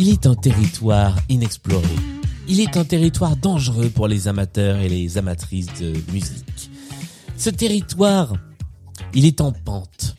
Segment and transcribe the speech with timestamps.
[0.00, 1.82] Il est un territoire inexploré.
[2.46, 6.70] Il est un territoire dangereux pour les amateurs et les amatrices de musique.
[7.36, 8.32] Ce territoire,
[9.12, 10.16] il est en pente.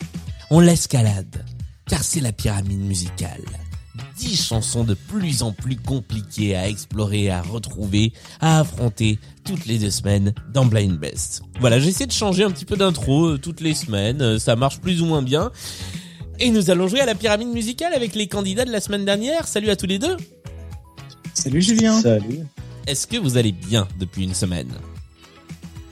[0.51, 1.45] On l'escalade,
[1.87, 3.43] car c'est la pyramide musicale.
[4.17, 9.77] Dix chansons de plus en plus compliquées à explorer, à retrouver, à affronter toutes les
[9.77, 11.43] deux semaines dans Blind Best.
[11.59, 14.79] Voilà, j'essaie de changer un petit peu d'intro euh, toutes les semaines, euh, ça marche
[14.79, 15.51] plus ou moins bien.
[16.39, 19.47] Et nous allons jouer à la pyramide musicale avec les candidats de la semaine dernière.
[19.47, 20.17] Salut à tous les deux.
[21.35, 22.01] Salut Julien.
[22.01, 22.39] Salut.
[22.87, 24.71] Est-ce que vous allez bien depuis une semaine?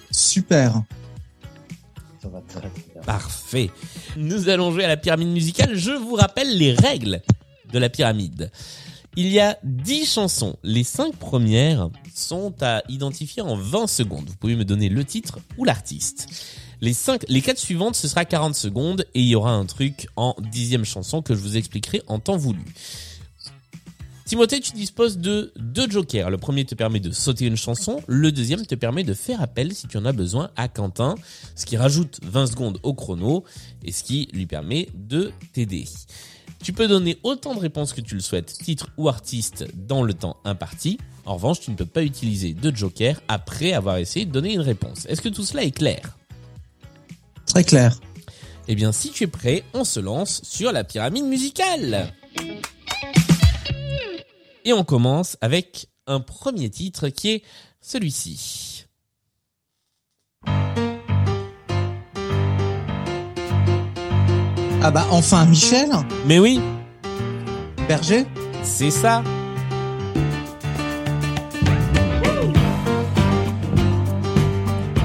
[0.09, 0.81] Super.
[3.06, 3.72] Parfait.
[4.16, 5.76] Nous allons jouer à la pyramide musicale.
[5.76, 7.22] Je vous rappelle les règles
[7.72, 8.52] de la pyramide.
[9.16, 10.58] Il y a 10 chansons.
[10.64, 14.28] Les 5 premières sont à identifier en 20 secondes.
[14.28, 16.28] Vous pouvez me donner le titre ou l'artiste.
[16.80, 20.08] Les cinq, les quatre suivantes, ce sera 40 secondes et il y aura un truc
[20.16, 22.64] en dixième chanson que je vous expliquerai en temps voulu.
[24.28, 26.30] Timothée, tu disposes de deux jokers.
[26.30, 29.73] Le premier te permet de sauter une chanson, le deuxième te permet de faire appel
[29.73, 31.16] si tu en as besoin à Quentin,
[31.56, 33.45] ce qui rajoute 20 secondes au chrono
[33.86, 35.86] et ce qui lui permet de t'aider.
[36.61, 40.14] Tu peux donner autant de réponses que tu le souhaites, titre ou artiste, dans le
[40.14, 40.98] temps imparti.
[41.25, 44.59] En revanche, tu ne peux pas utiliser de joker après avoir essayé de donner une
[44.59, 45.05] réponse.
[45.05, 46.17] Est-ce que tout cela est clair?
[47.45, 47.98] Très clair.
[48.67, 52.11] Eh bien, si tu es prêt, on se lance sur la pyramide musicale.
[54.68, 57.44] Et on commence avec un premier titre qui est
[57.80, 58.86] celui-ci.
[64.84, 65.90] Ah bah enfin Michel
[66.26, 66.60] Mais oui,
[67.88, 68.26] Berger
[68.62, 69.23] c'est ça.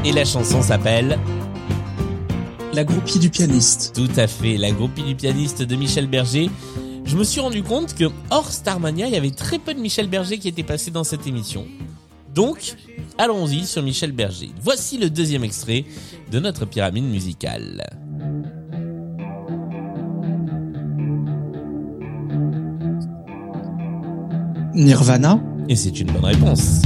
[0.05, 1.21] Et la chanson s'appelle
[2.73, 3.93] La groupie du pianiste.
[3.95, 6.51] Tout à fait, la groupie du pianiste de Michel Berger.
[7.13, 10.09] Je me suis rendu compte que hors Starmania, il y avait très peu de Michel
[10.09, 11.67] Berger qui était passé dans cette émission.
[12.35, 12.75] Donc,
[13.19, 14.49] allons-y sur Michel Berger.
[14.63, 15.85] Voici le deuxième extrait
[16.31, 17.85] de notre pyramide musicale.
[24.73, 25.39] Nirvana?
[25.69, 26.81] Et c'est une bonne réponse.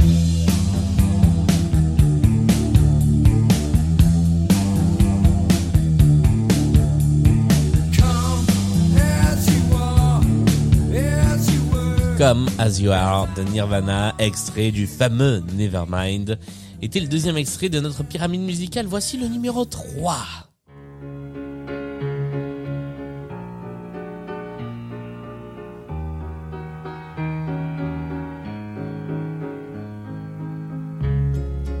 [12.17, 16.39] Come As You Are de Nirvana, extrait du fameux Nevermind,
[16.81, 18.87] était le deuxième extrait de notre pyramide musicale?
[18.87, 20.17] Voici le numéro 3.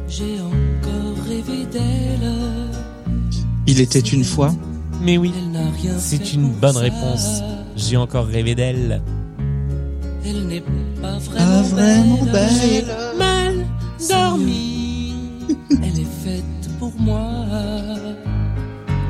[0.07, 2.33] J'ai encore rêvé d'elle.
[3.65, 4.53] Il était une fois.
[5.01, 5.33] Mais oui,
[5.97, 7.41] c'est une bonne réponse.
[7.75, 9.01] J'ai encore rêvé d'elle.
[10.29, 10.67] Elle n'est pas
[11.01, 12.85] Pas vraiment, vraiment belle.
[12.85, 12.95] belle.
[13.17, 13.65] Mal
[14.09, 15.13] Dormi.
[15.71, 17.45] Elle est faite pour moi.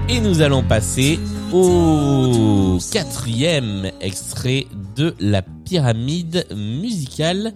[0.09, 1.19] Et nous allons passer
[1.51, 7.53] au quatrième extrait de la pyramide musicale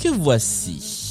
[0.00, 1.01] que voici.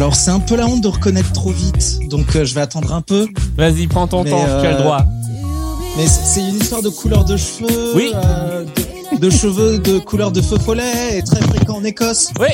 [0.00, 2.94] Alors c'est un peu la honte de reconnaître trop vite, donc euh, je vais attendre
[2.94, 3.28] un peu.
[3.58, 5.04] Vas-y, prends ton Mais, temps, tu as le euh, droit.
[5.98, 8.10] Mais c'est une histoire de couleur de cheveux, Oui.
[8.14, 8.64] euh,
[9.12, 12.30] de, de cheveux de couleur de feu follet, et très fréquent en Écosse.
[12.40, 12.48] Oui,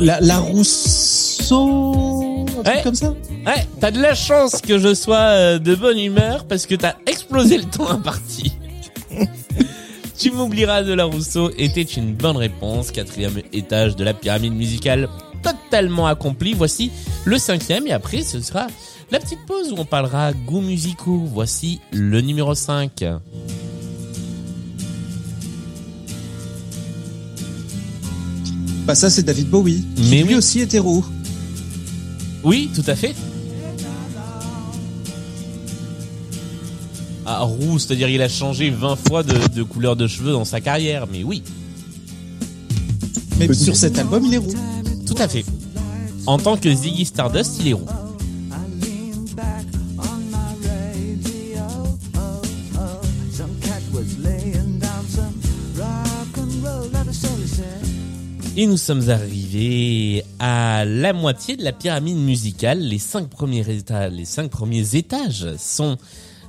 [0.00, 2.82] la, la Rousseau, un truc Ouais.
[2.82, 3.10] comme ça.
[3.46, 7.58] ouais, t'as de la chance que je sois de bonne humeur parce que t'as explosé
[7.58, 8.55] le temps imparti.
[10.26, 12.90] Tu m'oublieras de la Rousseau était une bonne réponse.
[12.90, 15.08] Quatrième étage de la pyramide musicale
[15.40, 16.52] totalement accompli.
[16.52, 16.90] Voici
[17.24, 18.66] le cinquième et après ce sera
[19.12, 21.22] la petite pause où on parlera goûts musicaux.
[21.32, 23.04] Voici le numéro 5.
[28.84, 29.84] Bah ça c'est David Bowie.
[29.94, 30.34] qui Mais lui oui.
[30.34, 31.04] aussi hétéro.
[32.42, 33.14] Oui, tout à fait.
[37.28, 40.60] Ah, roux, c'est-à-dire il a changé 20 fois de, de couleur de cheveux dans sa
[40.60, 41.42] carrière, mais oui,
[43.38, 44.54] Mais sur cet album il est roux.
[45.06, 45.44] tout à fait.
[46.26, 47.86] En tant que Ziggy Stardust, il est roux.
[58.58, 62.78] Et nous sommes arrivés à la moitié de la pyramide musicale.
[62.80, 65.98] Les cinq premiers étages, les cinq premiers étages sont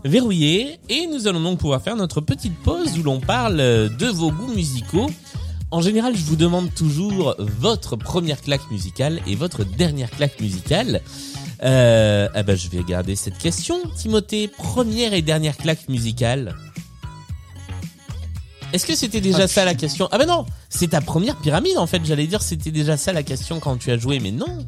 [0.08, 4.32] verrouillés et nous allons donc pouvoir faire notre petite pause où l'on parle de vos
[4.32, 5.10] goûts musicaux.
[5.70, 11.02] En général, je vous demande toujours votre première claque musicale et votre dernière claque musicale.
[11.64, 13.78] Euh, ah ben, je vais garder cette question.
[13.96, 16.56] Timothée, première et dernière claque musicale.
[18.74, 20.10] Est-ce que c'était déjà Ah, ça la question?
[20.12, 22.02] Ah ben non, c'est ta première pyramide en fait.
[22.04, 24.66] J'allais dire c'était déjà ça la question quand tu as joué, mais non.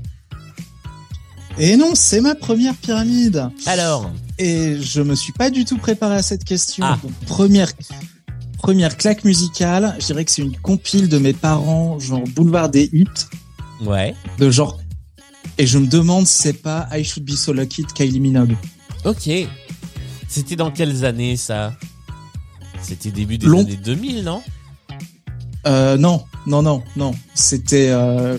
[1.57, 3.49] Et non, c'est ma première pyramide.
[3.65, 4.09] Alors,
[4.39, 6.85] Et je me suis pas du tout préparé à cette question.
[6.87, 6.97] Ah.
[7.03, 7.71] Donc, première,
[8.57, 12.89] première claque musicale, je dirais que c'est une compile de mes parents, genre Boulevard des
[12.93, 13.05] Hits,
[13.81, 14.79] ouais, de genre.
[15.57, 18.55] Et je me demande si c'est pas I Should Be So Lucky de Kylie Minogue.
[19.05, 19.29] ok.
[20.29, 21.73] C'était dans quelles années ça?
[22.81, 24.41] C'était début des Long- années 2000, non?
[25.67, 27.11] Euh, non, non, non, non.
[27.33, 28.37] C'était euh,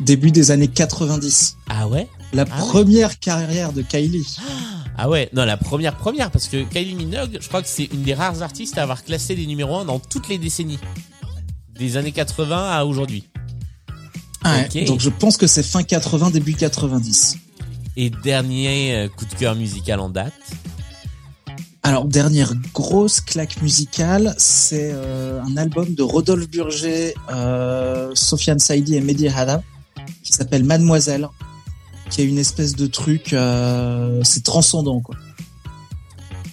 [0.00, 1.56] début des années 90.
[1.70, 2.06] Ah ouais?
[2.34, 2.68] La Ah ouais.
[2.68, 4.36] première carrière de Kylie.
[4.40, 8.02] Ah ouais, non la première première parce que Kylie Minogue, je crois que c'est une
[8.02, 10.78] des rares artistes à avoir classé les numéros 1 dans toutes les décennies.
[11.78, 13.28] Des années 80 à aujourd'hui.
[14.44, 14.84] Ouais, Ok.
[14.86, 17.36] Donc je pense que c'est fin 80, début 90.
[17.96, 20.32] Et dernier euh, coup de cœur musical en date.
[21.88, 28.96] Alors, dernière grosse claque musicale, c'est euh, un album de Rodolphe Burger, euh, Sofiane Saidi
[28.96, 29.62] et Mehdi Hada,
[30.22, 31.28] qui s'appelle Mademoiselle,
[32.10, 35.16] qui est une espèce de truc, euh, c'est transcendant, quoi.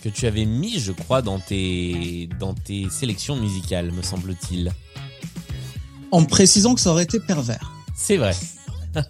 [0.04, 4.72] que tu avais mis, je crois, dans tes dans tes sélections musicales, me semble-t-il.
[6.12, 7.72] En me précisant que ça aurait été pervers.
[7.96, 8.36] C'est vrai.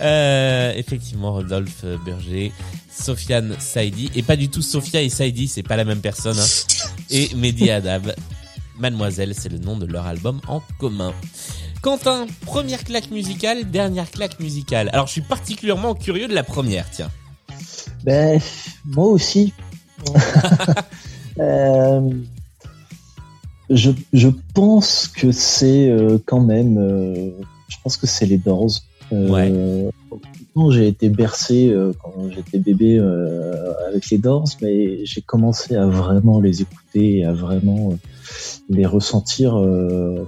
[0.00, 2.52] Euh, effectivement, Rodolphe Berger,
[2.90, 6.36] Sofiane Saidi, et pas du tout Sofia et Saidi, c'est pas la même personne.
[6.38, 6.46] hein.
[7.10, 8.12] Et Mehdi Adab,
[8.78, 11.12] Mademoiselle, c'est le nom de leur album en commun.
[11.82, 14.88] Quentin, première claque musicale, dernière claque musicale.
[14.92, 17.10] Alors, je suis particulièrement curieux de la première, tiens.
[18.04, 18.40] Ben,
[18.86, 19.52] moi aussi.
[21.40, 22.10] Euh,
[23.70, 26.76] je, je pense que c'est euh, quand même.
[26.76, 27.30] euh,
[27.68, 28.82] je pense que c'est les Doors.
[29.10, 32.98] Non, J'ai été bercé quand j'étais bébé
[33.88, 37.94] avec les Doors, mais j'ai commencé à vraiment les écouter et à vraiment
[38.68, 39.58] les ressentir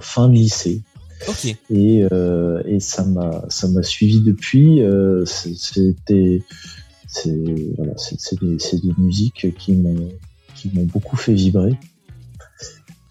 [0.01, 0.81] fin lycée
[1.27, 1.55] Ok.
[1.69, 4.81] et, euh, et ça m'a ça m'a suivi depuis.
[4.81, 6.41] Euh, c'était
[7.07, 7.35] c'est
[7.77, 7.93] voilà
[8.41, 10.09] des, des musiques qui m'ont
[10.55, 11.73] qui m'ont beaucoup fait vibrer.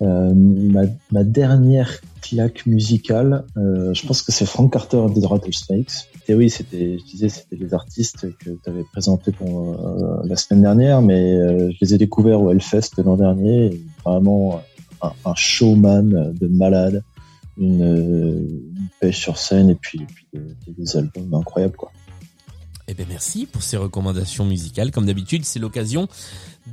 [0.02, 0.82] Euh, ma,
[1.12, 6.50] ma dernière claque musicale euh, je pense que c'est Frank Carter the Rattlesnakes et oui
[6.50, 11.00] c'était je disais c'était les artistes que tu avais présentés pour euh, la semaine dernière
[11.00, 13.81] mais euh, je les ai découverts au Hellfest l'an dernier.
[14.05, 14.61] Vraiment
[15.00, 17.05] un, un showman de malade
[17.56, 20.00] une, une pêche sur scène et puis,
[20.32, 21.92] et puis des, albums incroyables quoi.
[22.86, 24.90] Eh ben merci pour ces recommandations musicales.
[24.90, 26.06] Comme d'habitude, c'est l'occasion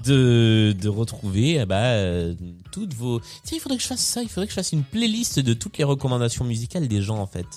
[0.05, 2.35] de, de retrouver eh ben, euh,
[2.71, 3.21] toutes vos...
[3.43, 5.53] Tiens, il faudrait que je fasse ça, il faudrait que je fasse une playlist de
[5.53, 7.47] toutes les recommandations musicales des gens en fait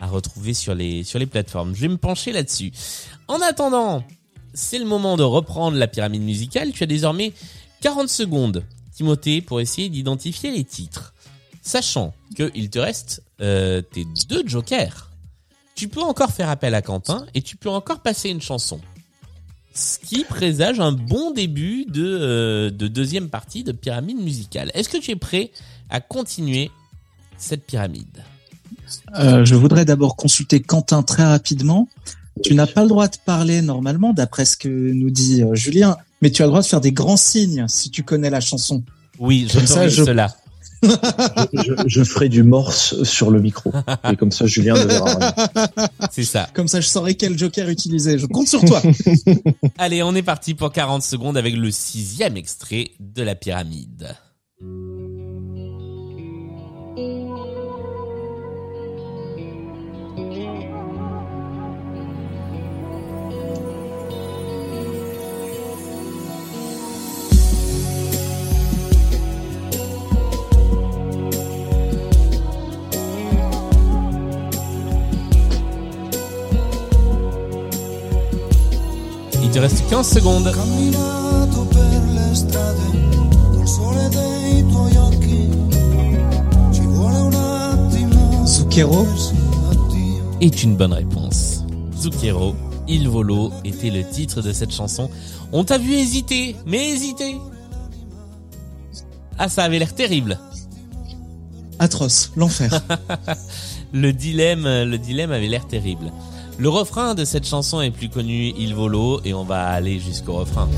[0.00, 1.76] à retrouver sur les, sur les plateformes.
[1.76, 2.72] Je vais me pencher là-dessus.
[3.28, 4.02] En attendant,
[4.52, 6.72] c'est le moment de reprendre la pyramide musicale.
[6.72, 7.32] Tu as désormais
[7.82, 11.11] 40 secondes, Timothée, pour essayer d'identifier les titres.
[11.62, 15.08] Sachant qu'il te reste euh, tes deux jokers
[15.74, 18.78] tu peux encore faire appel à Quentin et tu peux encore passer une chanson.
[19.74, 24.70] Ce qui présage un bon début de, euh, de deuxième partie de pyramide musicale.
[24.74, 25.50] Est-ce que tu es prêt
[25.88, 26.70] à continuer
[27.38, 28.22] cette pyramide?
[29.18, 31.88] Euh, je voudrais d'abord consulter Quentin très rapidement.
[32.44, 36.30] Tu n'as pas le droit de parler normalement, d'après ce que nous dit Julien, mais
[36.30, 38.84] tu as le droit de faire des grands signes si tu connais la chanson.
[39.18, 40.36] Oui, Comme ça, je- cela.
[41.86, 43.72] Je, ferai du morse sur le micro
[44.10, 45.88] et comme ça Julien ne verra rien.
[46.10, 46.48] C'est ça.
[46.54, 48.18] Comme ça, je saurai quel joker utiliser.
[48.18, 48.82] Je compte sur toi.
[49.78, 54.16] Allez, on est parti pour 40 secondes avec le sixième extrait de la pyramide.
[79.52, 80.50] Te reste 15 secondes.
[88.46, 89.06] Zucchero.
[90.40, 91.64] est une bonne réponse.
[91.98, 92.56] Zucchero,
[92.88, 95.10] Il Volo était le titre de cette chanson.
[95.52, 97.36] On t'a vu hésiter, mais hésiter.
[99.38, 100.38] Ah, ça avait l'air terrible.
[101.78, 102.80] atroce, l'enfer.
[103.92, 106.10] Le dilemme, le dilemme avait l'air terrible.
[106.58, 110.34] Le refrain de cette chanson est plus connu, Il Volo, et on va aller jusqu'au
[110.34, 110.68] refrain.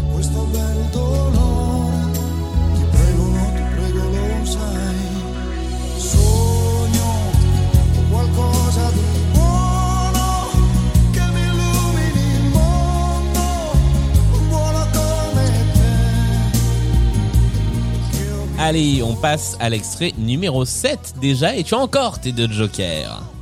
[18.58, 23.33] Allez, on passe à l'extrait numéro 7 déjà, et tu as encore tes deux jokers.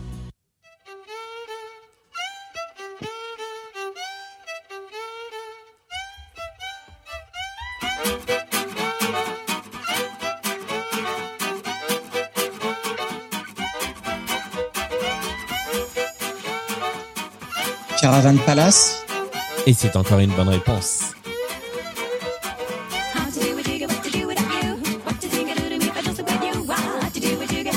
[27.39, 27.77] What you got,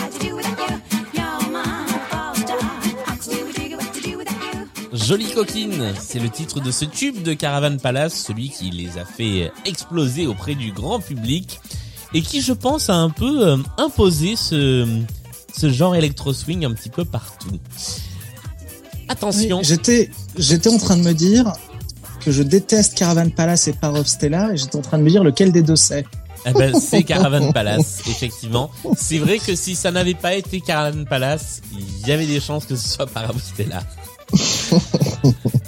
[3.77, 4.67] what to do without you.
[4.93, 9.05] Jolie coquine, c'est le titre de ce tube de Caravan Palace, celui qui les a
[9.05, 11.59] fait exploser auprès du grand public
[12.15, 14.87] et qui, je pense, a un peu euh, imposé ce,
[15.55, 17.59] ce genre électro swing un petit peu partout.
[19.17, 21.53] Attention, Oui, J'étais, j'étais en train de me dire
[22.23, 25.23] que je déteste Caravan Palace et of Stella et j'étais en train de me dire
[25.23, 26.05] lequel des deux c'est.
[26.45, 28.69] eh ben, c'est Caravan Palace, effectivement.
[28.97, 32.65] C'est vrai que si ça n'avait pas été Caravan Palace, il y avait des chances
[32.65, 33.83] que ce soit Paravostella.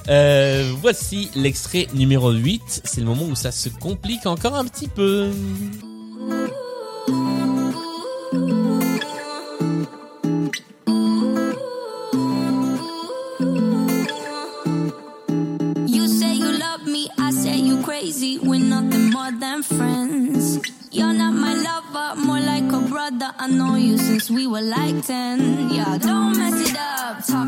[0.10, 2.82] Euh, voici l'extrait numéro 8.
[2.86, 5.30] C'est le moment où ça se complique encore un petit peu.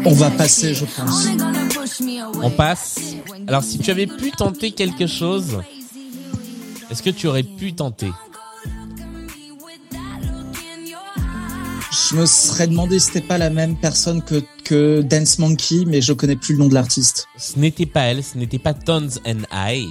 [0.05, 1.27] On va passer, je pense.
[2.41, 2.99] On passe.
[3.47, 5.59] Alors si tu avais pu tenter quelque chose,
[6.89, 8.11] est-ce que tu aurais pu tenter?
[12.09, 16.01] Je me serais demandé si c'était pas la même personne que, que Dance Monkey, mais
[16.01, 17.27] je connais plus le nom de l'artiste.
[17.37, 19.87] Ce n'était pas elle, ce n'était pas Tones and I.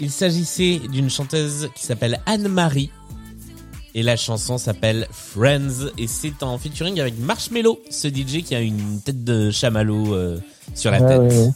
[0.00, 2.90] Il s'agissait d'une chanteuse qui s'appelle Anne-Marie.
[3.94, 8.60] Et la chanson s'appelle Friends et c'est en featuring avec Marshmello, ce DJ qui a
[8.60, 10.38] une tête de chamallow euh,
[10.74, 11.20] sur la Ouais, tête.
[11.20, 11.52] ouais, ouais.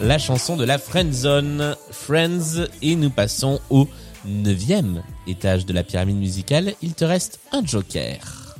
[0.00, 3.88] La chanson de la Friendzone, Friends, et nous passons au
[4.24, 6.74] neuvième étage de la pyramide musicale.
[6.82, 8.56] Il te reste un joker.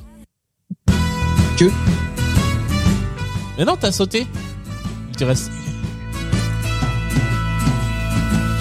[1.57, 1.65] Que?
[3.57, 4.27] Mais non, t'as sauté.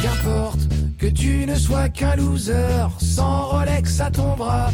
[0.03, 0.59] Qu'importe
[0.99, 4.73] que tu ne sois qu'un loser, sans Rolex à ton bras.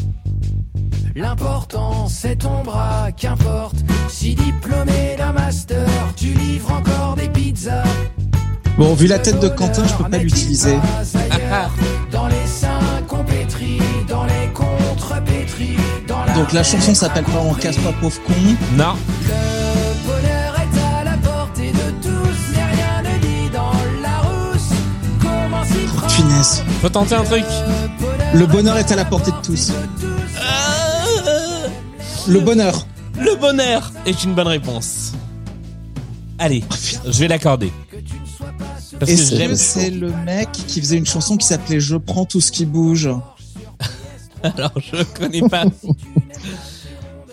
[1.15, 3.77] L'important c'est ton bras, qu'importe
[4.09, 5.87] si diplômé d'un master,
[6.17, 7.85] tu livres encore des pizzas.
[8.79, 10.79] Bon, vu la tête de Quentin, je peux pas l'utiliser.
[12.11, 14.51] Dans les seins qu'on pétrit, dans les
[16.09, 18.33] dans la Donc la chanson s'appelle pas On casse pas pauvre con.
[18.77, 18.95] non.
[19.29, 19.54] Le
[26.85, 27.47] Faut tenter un truc.
[28.35, 29.73] Le bonheur est à la portée de tous.
[32.29, 32.87] Le bonheur.
[33.19, 35.13] Le bonheur est une bonne réponse.
[36.39, 36.63] Allez,
[37.07, 37.73] je vais l'accorder.
[39.01, 39.57] Parce Et c'est j'aime.
[39.57, 43.09] c'est le mec qui faisait une chanson qui s'appelait Je prends tout ce qui bouge.
[44.43, 45.65] Alors, je connais pas.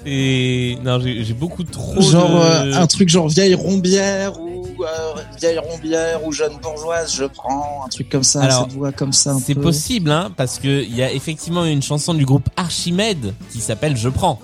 [0.05, 1.99] Et non, j'ai j'ai beaucoup trop.
[1.99, 2.71] genre de...
[2.71, 4.50] euh, un truc genre vieille rombière ou
[4.83, 8.91] euh, vieille rombière ou jeune bourgeoise, je prends un truc comme ça, Alors, cette voix
[8.91, 12.49] comme ça C'est possible, hein, parce que il y a effectivement une chanson du groupe
[12.57, 14.39] Archimède qui s'appelle Je prends.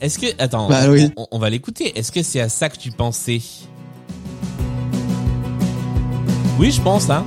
[0.00, 1.10] Est-ce que attends, Bah on, oui.
[1.16, 1.96] on- on va l'écouter.
[1.98, 3.40] Est-ce que c'est à ça que tu pensais?
[6.58, 7.24] Oui, je pense, hein.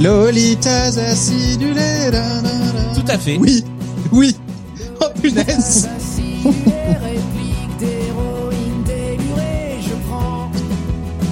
[0.00, 2.10] Lolitas acidulées.
[2.10, 2.94] da, da, da.
[2.94, 3.36] Tout à fait.
[3.38, 3.64] Oui,
[4.12, 4.36] oui.
[5.00, 5.88] Oh punaise.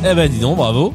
[0.08, 0.94] Eh ben dis donc, bravo.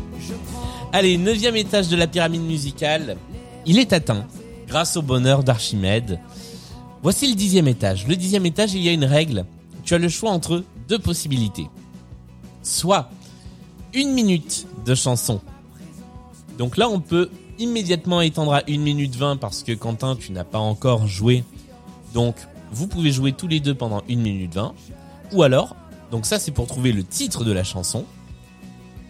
[0.94, 3.18] Allez, neuvième étage de la pyramide musicale.
[3.66, 4.26] Il est atteint
[4.70, 6.18] grâce au bonheur d'Archimède.
[7.04, 8.08] Voici le dixième étage.
[8.08, 9.44] Le dixième étage, il y a une règle.
[9.84, 11.68] Tu as le choix entre deux possibilités.
[12.64, 13.10] Soit
[13.94, 15.42] une minute de chanson.
[16.58, 20.46] Donc là, on peut immédiatement étendre à 1 minute 20 parce que Quentin, tu n'as
[20.46, 21.44] pas encore joué.
[22.14, 22.38] Donc,
[22.72, 24.74] vous pouvez jouer tous les deux pendant 1 minute 20.
[25.34, 25.76] Ou alors,
[26.12, 28.06] donc ça c'est pour trouver le titre de la chanson.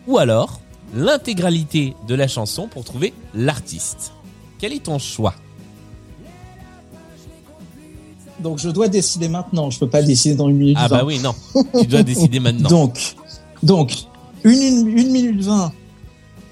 [0.08, 0.60] Ou alors,
[0.94, 4.14] l'intégralité de la chanson pour trouver l'artiste.
[4.60, 5.34] Quel est ton choix?
[8.40, 9.70] Donc je dois décider maintenant.
[9.70, 10.78] Je peux pas décider dans une minute.
[10.80, 11.06] Ah bah 20.
[11.06, 11.36] oui, non.
[11.80, 12.70] Tu dois décider maintenant.
[12.70, 13.16] Donc,
[13.62, 13.94] donc
[14.44, 15.72] une, une, une minute 20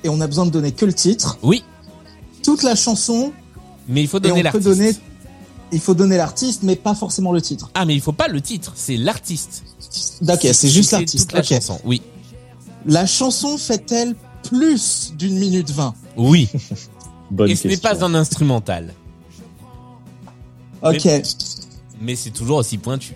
[0.03, 1.39] et on a besoin de donner que le titre.
[1.41, 1.63] Oui,
[2.43, 3.33] Toute la chanson
[3.89, 5.01] mais il faut donner l'artiste.
[5.71, 7.69] Il faut donner l'artiste, mais pas forcément le titre.
[7.73, 9.63] Ah mais il faut pas le titre, c'est l'artiste.
[10.21, 11.31] D'accord, c'est juste l'artiste.
[11.31, 11.79] La chanson.
[11.83, 12.01] Oui.
[12.89, 16.49] La chanson fait-elle plus d'une minute 20 Oui.
[17.31, 17.99] Bonne Et ce n'est question.
[17.99, 18.93] pas un instrumental,
[20.81, 21.07] Ok.
[22.01, 23.13] mais c'est toujours aussi pointu.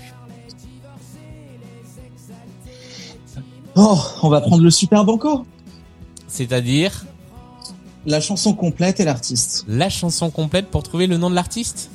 [3.76, 5.46] Oh, on va prendre le super banco.
[6.28, 7.06] C'est-à-dire
[8.06, 9.66] La chanson complète et l'artiste.
[9.68, 11.90] la chanson complète pour trouver le nom de l'artiste?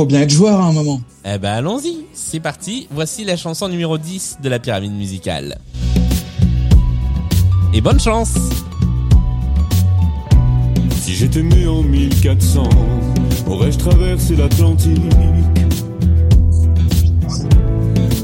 [0.00, 0.98] Faut bien être joueur à un moment.
[1.26, 2.88] Eh ben allons-y, c'est parti.
[2.90, 5.58] Voici la chanson numéro 10 de la pyramide musicale.
[7.74, 8.32] Et bonne chance
[11.02, 12.62] Si j'étais né en 1400,
[13.46, 15.02] aurais-je traversé l'Atlantique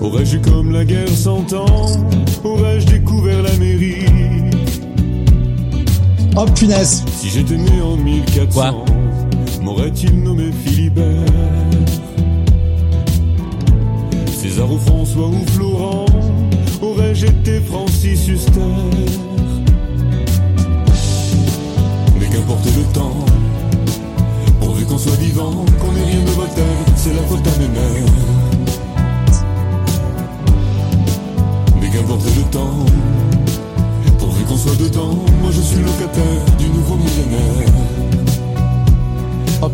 [0.01, 1.87] Aurais-je eu comme la guerre cent ans
[2.43, 4.09] Aurais-je découvert l'Amérique
[6.39, 7.05] Oh punaise.
[7.21, 8.85] Si j'étais né en 1400, Quoi?
[9.61, 11.66] m'aurait-il nommé Philibert
[14.47, 16.07] César ou François ou Florent
[16.81, 18.61] Aurais-je été Francis Huster?
[22.21, 23.25] Mais qu'importe le temps
[24.61, 28.13] Pourvu qu'on soit vivant, qu'on ait rien de Voltaire C'est la faute à mes mères.
[31.81, 32.87] Mais qu'importe le temps
[34.21, 37.73] Pourvu qu'on soit dedans Moi je suis locataire du nouveau millénaire.
[39.61, 39.71] Oh.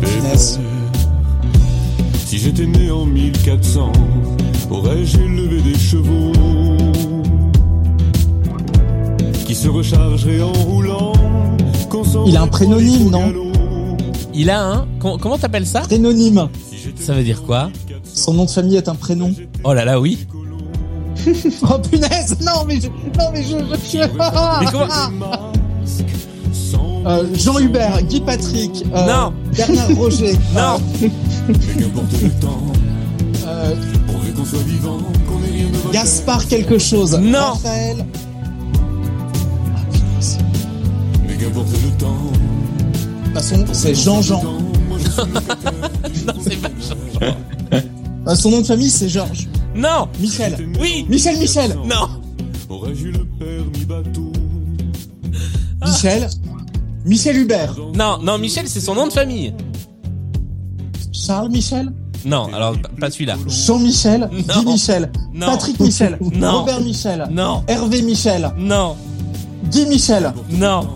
[2.25, 3.91] Si j'étais né en 1400,
[4.69, 6.31] aurais-je élevé des chevaux
[9.45, 11.13] qui se rechargeraient en roulant
[12.25, 13.33] Il a un prénonyme, non
[14.33, 14.87] Il a un...
[14.99, 15.81] com- Comment t'appelles ça?
[15.81, 16.47] Prénonyme.
[16.99, 17.69] Ça veut dire quoi?
[18.03, 19.31] Son nom de famille est un prénom.
[19.63, 20.25] Oh là là, oui.
[21.61, 22.37] Oh punaise.
[22.41, 23.53] Non mais je, non mais je, je,
[23.91, 23.97] je-
[24.61, 25.09] Mais comment- Ah.
[27.05, 29.33] Euh, Jean Hubert, Guy Patrick, euh, Non.
[29.55, 30.79] Bernard Roger, Non
[33.45, 33.75] euh,
[34.43, 35.91] qu'on soit vivant, qu'on ait rien de Voltaire.
[35.91, 37.53] Gaspard quelque chose, Non.
[37.53, 38.05] Raphaël.
[39.75, 40.37] Ah, punaise.
[41.27, 42.13] Mais qu'importe le temps.
[42.13, 44.43] De toute façon, c'est Jean-Jean.
[44.89, 45.73] Moi je suis locataire.
[46.25, 47.35] Non, c'est pas Jean.
[48.27, 49.49] Euh, son nom de famille, c'est Georges.
[49.75, 50.55] Non Michel.
[50.79, 51.75] Oui Michel Michel.
[51.85, 52.07] Non
[52.69, 54.31] Aurais-je le permis bateau
[55.85, 56.29] Michel.
[57.05, 57.75] Michel Hubert.
[57.93, 59.53] Non, non, Michel, c'est son nom de famille.
[61.11, 61.91] Charles Michel.
[62.25, 63.35] Non, alors pas celui-là.
[63.47, 64.29] Jean-Michel.
[64.31, 65.11] Guy Michel.
[65.33, 65.47] Non.
[65.47, 66.17] Patrick Michel.
[66.33, 66.59] Non.
[66.59, 67.27] Robert Michel.
[67.31, 68.51] Non, Hervé Michel.
[68.57, 68.95] non,
[69.69, 70.33] Guy Michel.
[70.49, 70.87] non.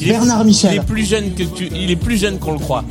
[0.00, 0.82] Il est- Bernard Il est Michel.
[0.84, 1.68] plus jeune que tu.
[1.74, 2.84] Il est plus jeune qu'on le croit.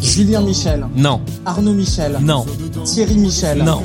[0.00, 0.40] Julien.
[0.42, 0.86] Michel.
[0.96, 2.18] Non, Arnaud Michel.
[2.22, 2.44] non,
[2.84, 3.62] Thierry Michel.
[3.62, 3.82] non.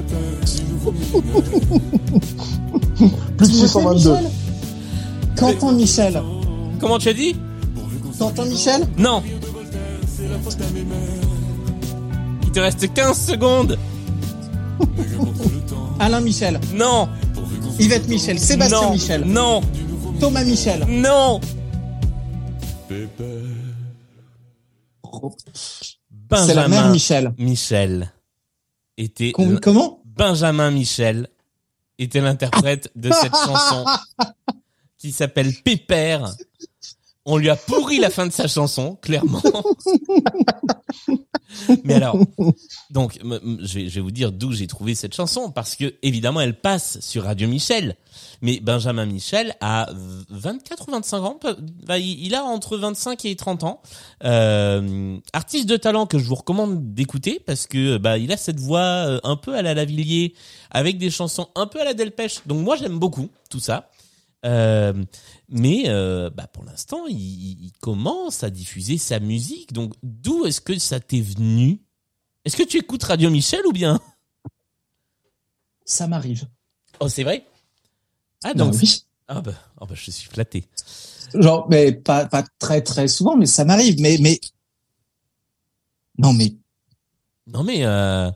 [3.37, 4.15] Plus de Timothée 622.
[5.37, 6.21] Quentin Michel.
[6.79, 7.35] Comment tu as dit?
[8.21, 8.87] Quentin Michel?
[8.99, 9.23] Non.
[12.43, 13.79] Il te reste 15 secondes.
[15.99, 16.59] Alain Michel.
[16.75, 17.09] Non.
[17.79, 18.37] Yvette Michel.
[18.37, 18.91] Sébastien non.
[18.91, 19.25] Michel.
[19.25, 19.61] Non.
[20.19, 20.85] Thomas Michel.
[20.87, 21.41] Non.
[26.45, 27.33] C'est la mère Michel.
[27.39, 28.13] Michel
[28.97, 29.99] était Com- comment?
[30.05, 31.27] Benjamin Michel
[31.97, 33.83] était l'interprète de cette chanson
[34.99, 36.35] qui s'appelle Pépère.
[37.25, 39.41] On lui a pourri la fin de sa chanson, clairement.
[41.83, 42.17] Mais alors,
[42.89, 46.39] donc, je vais, je vais vous dire d'où j'ai trouvé cette chanson, parce que évidemment,
[46.41, 47.97] elle passe sur Radio Michel.
[48.41, 51.39] Mais Benjamin Michel a v- 24 ou 25 ans,
[51.85, 53.81] bah, il il a entre 25 et 30 ans.
[54.23, 58.59] Euh, artiste de talent que je vous recommande d'écouter, parce que bah il a cette
[58.59, 60.33] voix euh, un peu à la Lavillier,
[60.71, 62.41] avec des chansons un peu à la Delpech.
[62.47, 63.89] Donc moi j'aime beaucoup tout ça.
[64.43, 64.93] Euh,
[65.51, 69.73] mais euh, bah pour l'instant, il, commence à diffuser sa musique.
[69.73, 71.81] Donc d'où est-ce que ça t'est venu?
[72.45, 73.99] Est-ce que tu écoutes Radio Michel ou bien?
[75.85, 76.47] Ça m'arrive.
[76.99, 77.45] Oh, c'est vrai?
[78.43, 79.03] Ah Non, donc oui.
[79.27, 80.63] ah bah, ah bah je suis flatté.
[81.33, 83.99] Genre, mais pas, pas très très souvent, mais ça m'arrive.
[83.99, 84.39] Mais, mais.
[86.17, 86.55] Non, mais
[87.47, 88.31] Non mais euh,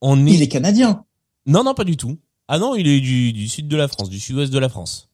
[0.00, 0.34] on est...
[0.34, 1.04] il est canadien.
[1.46, 2.18] non non pas du tout.
[2.46, 5.09] Ah non, il est du, du sud de la France, du sud-ouest de la France,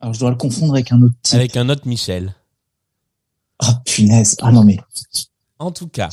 [0.00, 1.34] Alors, je dois le confondre avec un autre type.
[1.34, 2.34] avec un autre Michel.
[3.58, 4.36] Ah, punaise.
[4.40, 4.78] Ah non, mais.
[5.58, 6.08] En tout cas,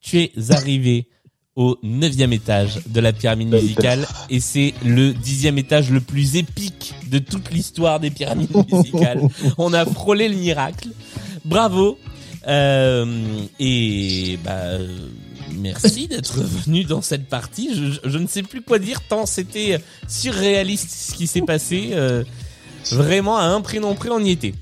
[0.00, 1.08] tu es arrivé
[1.56, 6.94] au neuvième étage de la pyramide musicale et c'est le dixième étage le plus épique
[7.08, 9.22] de toute l'histoire des pyramides musicales.
[9.58, 10.90] On a frôlé le miracle.
[11.44, 11.98] Bravo.
[12.46, 15.08] Euh, et bah euh,
[15.56, 17.70] merci d'être venu dans cette partie.
[17.74, 21.88] Je, je- je ne sais plus quoi dire tant c'était surréaliste ce qui s'est passé.
[21.92, 22.22] Euh,
[22.92, 24.54] vraiment à un prénom près on y était.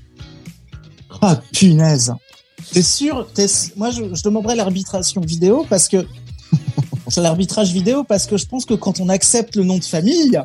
[1.21, 2.13] Ah, punaise.
[2.71, 3.45] T'es sûr t'es...
[3.75, 6.05] Moi, je, je demanderais l'arbitration vidéo parce que.
[7.17, 10.41] L'arbitrage vidéo parce que je pense que quand on accepte le nom de famille.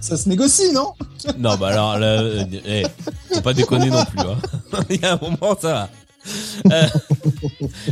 [0.00, 0.92] Ça se négocie, non?
[1.38, 2.84] Non, bah alors, là, euh, eh,
[3.32, 4.20] faut pas déconner non plus.
[4.20, 4.82] Hein.
[4.90, 5.90] Il y a un moment, ça va.
[6.72, 6.88] Euh,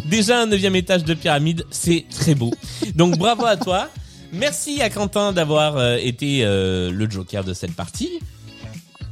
[0.05, 2.53] déjà un neuvième étage de pyramide, c'est très beau.
[2.95, 3.89] Donc bravo à toi.
[4.33, 8.11] Merci à Quentin d'avoir euh, été euh, le joker de cette partie.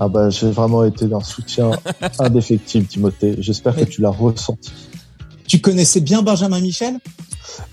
[0.01, 1.71] Ah bah j'ai vraiment été d'un soutien
[2.19, 3.37] indéfectible, Timothée.
[3.39, 4.73] J'espère que tu l'as ressenti.
[5.47, 6.99] Tu connaissais bien Benjamin Michel?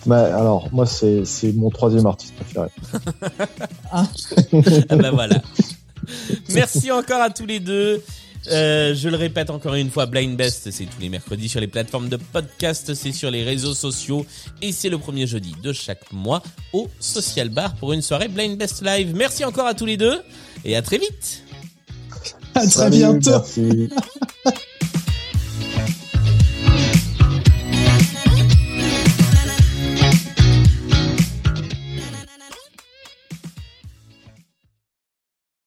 [0.06, 2.68] Mais alors moi c'est c'est mon troisième artiste préféré.
[4.90, 5.42] Ah bah voilà.
[6.54, 8.04] Merci encore à tous les deux.
[8.48, 11.68] Euh, je le répète encore une fois, Blind Best, c'est tous les mercredis sur les
[11.68, 14.26] plateformes de podcast, c'est sur les réseaux sociaux
[14.62, 16.42] et c'est le premier jeudi de chaque mois
[16.74, 19.14] au Social Bar pour une soirée Blind Best Live.
[19.16, 20.22] Merci encore à tous les deux
[20.66, 21.44] et à très vite.
[22.56, 23.32] À très Salut, bientôt.
[23.32, 23.90] Merci.